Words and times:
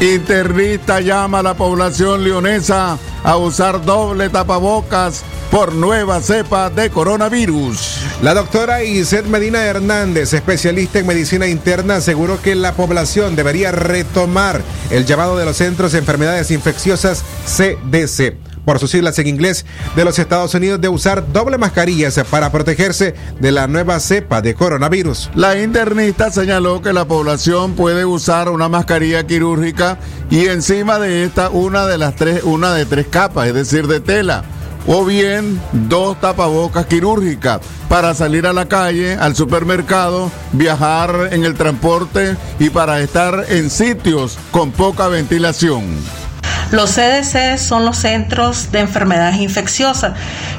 Internista 0.00 1.00
llama 1.00 1.40
a 1.40 1.42
la 1.42 1.54
población 1.54 2.22
leonesa 2.22 2.96
a 3.24 3.36
usar 3.36 3.84
doble 3.84 4.30
tapabocas 4.30 5.24
por 5.50 5.72
nueva 5.72 6.20
cepa 6.20 6.70
de 6.70 6.88
coronavirus. 6.88 7.98
La 8.22 8.32
doctora 8.32 8.84
Iset 8.84 9.26
Medina 9.26 9.64
Hernández, 9.64 10.32
especialista 10.34 11.00
en 11.00 11.06
medicina 11.08 11.48
interna, 11.48 11.96
aseguró 11.96 12.40
que 12.40 12.54
la 12.54 12.74
población 12.74 13.34
debería 13.34 13.72
retomar 13.72 14.62
el 14.90 15.04
llamado 15.04 15.36
de 15.36 15.44
los 15.44 15.56
Centros 15.56 15.90
de 15.90 15.98
Enfermedades 15.98 16.52
Infecciosas 16.52 17.24
CDC 17.46 18.47
por 18.64 18.78
sus 18.78 18.90
siglas 18.90 19.18
en 19.18 19.26
inglés, 19.26 19.64
de 19.96 20.04
los 20.04 20.18
Estados 20.18 20.54
Unidos 20.54 20.80
de 20.80 20.88
usar 20.88 21.32
doble 21.32 21.58
mascarillas 21.58 22.20
para 22.30 22.50
protegerse 22.50 23.14
de 23.40 23.52
la 23.52 23.66
nueva 23.66 24.00
cepa 24.00 24.42
de 24.42 24.54
coronavirus. 24.54 25.30
La 25.34 25.60
internista 25.60 26.30
señaló 26.30 26.82
que 26.82 26.92
la 26.92 27.06
población 27.06 27.74
puede 27.74 28.04
usar 28.04 28.48
una 28.48 28.68
mascarilla 28.68 29.26
quirúrgica 29.26 29.98
y 30.30 30.46
encima 30.46 30.98
de 30.98 31.24
esta 31.24 31.50
una 31.50 31.86
de 31.86 31.98
las 31.98 32.16
tres, 32.16 32.42
una 32.44 32.74
de 32.74 32.86
tres 32.86 33.06
capas, 33.08 33.48
es 33.48 33.54
decir, 33.54 33.86
de 33.86 34.00
tela 34.00 34.44
o 34.86 35.04
bien 35.04 35.60
dos 35.72 36.18
tapabocas 36.18 36.86
quirúrgicas 36.86 37.60
para 37.88 38.14
salir 38.14 38.46
a 38.46 38.52
la 38.52 38.66
calle, 38.66 39.14
al 39.14 39.36
supermercado, 39.36 40.30
viajar 40.52 41.28
en 41.32 41.44
el 41.44 41.54
transporte 41.54 42.36
y 42.58 42.70
para 42.70 43.00
estar 43.00 43.44
en 43.48 43.70
sitios 43.70 44.38
con 44.50 44.72
poca 44.72 45.08
ventilación. 45.08 45.84
Los 46.70 46.96
CDC 46.96 47.56
son 47.56 47.86
los 47.86 47.96
centros 47.96 48.70
de 48.72 48.80
enfermedades 48.80 49.36
infecciosas 49.36 50.12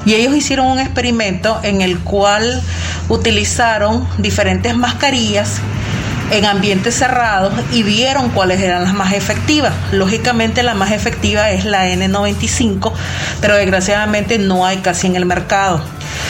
y 0.06 0.16
ellos 0.16 0.36
hicieron 0.36 0.66
un 0.66 0.80
experimento 0.80 1.60
en 1.62 1.82
el 1.82 2.00
cual 2.00 2.62
utilizaron 3.10 4.08
diferentes 4.18 4.76
mascarillas 4.76 5.62
en 6.32 6.46
ambientes 6.46 6.96
cerrados 6.96 7.54
y 7.72 7.84
vieron 7.84 8.30
cuáles 8.30 8.60
eran 8.60 8.84
las 8.84 8.94
más 8.94 9.14
efectivas. 9.14 9.74
Lógicamente 9.92 10.64
la 10.64 10.74
más 10.74 10.92
efectiva 10.92 11.52
es 11.52 11.66
la 11.66 11.88
N95, 11.88 12.92
pero 13.40 13.56
desgraciadamente 13.56 14.40
no 14.40 14.66
hay 14.66 14.78
casi 14.78 15.08
en 15.08 15.16
el 15.16 15.26
mercado. 15.26 15.82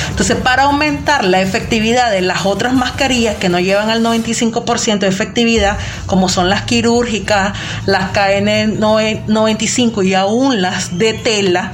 Entonces, 0.09 0.37
para 0.37 0.63
aumentar 0.63 1.23
la 1.23 1.41
efectividad 1.41 2.11
de 2.11 2.21
las 2.21 2.45
otras 2.45 2.73
mascarillas 2.73 3.37
que 3.37 3.49
no 3.49 3.59
llevan 3.59 3.89
al 3.89 4.03
95% 4.03 4.99
de 4.99 5.07
efectividad, 5.07 5.77
como 6.05 6.29
son 6.29 6.49
las 6.49 6.63
quirúrgicas, 6.63 7.53
las 7.85 8.11
KN95 8.11 10.05
y 10.05 10.13
aún 10.13 10.61
las 10.61 10.97
de 10.97 11.13
tela, 11.13 11.71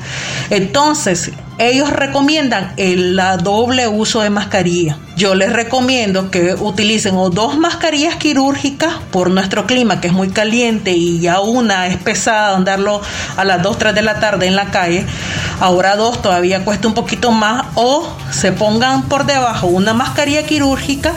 entonces 0.50 1.32
ellos 1.58 1.90
recomiendan 1.90 2.74
el 2.78 3.20
doble 3.42 3.88
uso 3.88 4.22
de 4.22 4.30
mascarilla. 4.30 4.98
Yo 5.16 5.36
les 5.36 5.54
recomiendo 5.54 6.30
que 6.30 6.56
utilicen 6.56 7.16
o 7.16 7.30
dos 7.30 7.58
mascarillas 7.58 8.16
quirúrgicas 8.16 8.96
por 9.12 9.30
nuestro 9.30 9.66
clima 9.66 10.02
que 10.02 10.08
es 10.08 10.14
muy 10.14 10.30
caliente 10.30 10.92
y 10.92 11.20
ya 11.20 11.40
una 11.40 11.88
es 11.88 11.98
pesada 11.98 12.56
andarlo 12.56 13.02
a 13.38 13.46
las 13.46 13.62
2, 13.64 13.78
3 13.78 13.96
de 13.96 14.02
la 14.02 14.20
tarde 14.20 14.48
en 14.48 14.58
la 14.58 14.72
calle. 14.72 15.06
Ahora 15.62 15.96
dos 15.96 16.22
todavía 16.22 16.66
cuesta 16.66 16.90
un 16.90 16.94
poquito 16.94 17.32
más 17.32 17.66
o 17.76 18.06
se 18.32 18.52
pongan 18.52 19.04
por 19.04 19.26
debajo 19.26 19.68
una 19.68 19.94
mascarilla 19.94 20.44
quirúrgica 20.44 21.14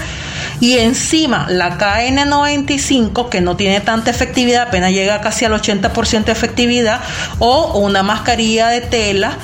y 0.61 0.79
encima 0.79 1.47
la 1.49 1.79
KN95 1.79 3.29
que 3.29 3.41
no 3.41 3.57
tiene 3.57 3.81
tanta 3.81 4.11
efectividad, 4.11 4.69
apenas 4.69 4.93
llega 4.93 5.21
casi 5.21 5.45
al 5.45 5.53
80% 5.53 6.25
de 6.25 6.33
efectividad 6.33 7.01
o 7.39 7.79
una 7.79 8.03
mascarilla 8.03 8.69
de 8.69 8.81
tela 8.81 9.39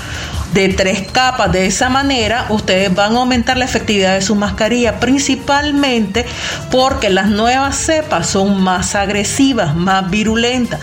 de 0.52 0.68
tres 0.68 1.10
capas. 1.10 1.52
De 1.52 1.66
esa 1.66 1.88
manera, 1.88 2.46
ustedes 2.48 2.94
van 2.94 3.14
a 3.16 3.18
aumentar 3.18 3.56
la 3.56 3.64
efectividad 3.64 4.14
de 4.14 4.22
su 4.22 4.34
mascarilla, 4.34 5.00
principalmente 5.00 6.24
porque 6.70 7.10
las 7.10 7.28
nuevas 7.28 7.76
cepas 7.76 8.28
son 8.28 8.62
más 8.62 8.94
agresivas, 8.94 9.74
más 9.74 10.08
virulentas. 10.10 10.80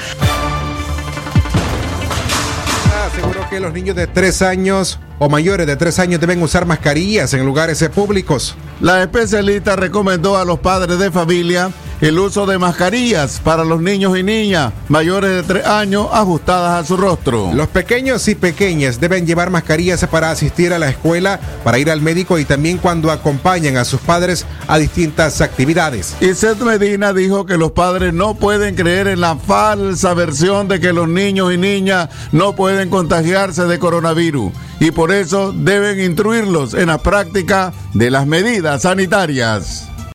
Aseguro 3.08 3.50
que 3.50 3.60
los 3.60 3.74
niños 3.74 3.96
de 3.96 4.08
tres 4.08 4.42
años 4.42 5.00
o 5.24 5.30
mayores 5.30 5.68
de 5.68 5.76
tres 5.76 6.00
años 6.00 6.20
deben 6.20 6.42
usar 6.42 6.66
mascarillas 6.66 7.32
en 7.36 7.46
lugares 7.46 7.88
públicos. 7.94 8.56
La 8.80 9.04
especialista 9.04 9.76
recomendó 9.76 10.36
a 10.36 10.44
los 10.44 10.58
padres 10.62 10.98
de 10.98 11.12
familia 11.12 11.70
el 12.02 12.18
uso 12.18 12.48
de 12.48 12.58
mascarillas 12.58 13.40
para 13.44 13.64
los 13.64 13.80
niños 13.80 14.18
y 14.18 14.24
niñas 14.24 14.74
mayores 14.90 15.30
de 15.30 15.44
3 15.44 15.66
años 15.68 16.08
ajustadas 16.12 16.84
a 16.84 16.88
su 16.88 16.98
rostro. 16.98 17.52
Los 17.54 17.68
pequeños 17.68 18.28
y 18.28 18.34
pequeñas 18.34 19.00
deben 19.00 19.28
llevar 19.28 19.52
mascarillas 19.52 20.06
para 20.08 20.32
asistir 20.32 20.74
a 20.74 20.80
la 20.80 20.90
escuela, 20.90 21.40
para 21.64 21.78
ir 21.78 21.92
al 21.92 22.02
médico 22.02 22.40
y 22.40 22.46
también 22.46 22.80
cuando 22.80 23.12
acompañan 23.12 23.78
a 23.78 23.86
sus 23.86 24.02
padres 24.02 24.48
a 24.68 24.80
distintas 24.80 25.42
actividades. 25.42 26.16
Y 26.20 26.34
Seth 26.34 26.62
Medina 26.62 27.14
dijo 27.14 27.46
que 27.46 27.58
los 27.58 27.72
padres 27.72 28.14
no 28.14 28.34
pueden 28.34 28.76
creer 28.76 29.08
en 29.08 29.22
la 29.22 29.36
falsa 29.36 30.16
versión 30.16 30.68
de 30.68 30.80
que 30.80 30.94
los 30.94 31.08
niños 31.08 31.54
y 31.54 31.58
niñas 31.58 32.10
no 32.32 32.56
pueden 32.56 32.90
contagiarse 32.90 33.66
de 33.66 33.78
coronavirus 33.78 34.52
y 34.80 34.90
por 34.90 35.12
eso 35.12 35.54
deben 35.56 36.00
instruirlos 36.00 36.74
en 36.74 36.88
la 36.88 36.98
práctica 36.98 37.72
de 37.94 38.10
las 38.10 38.26
medidas 38.26 38.82
sanitarias. 38.82 39.88